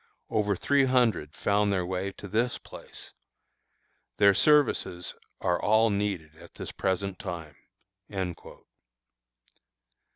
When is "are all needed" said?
5.41-6.35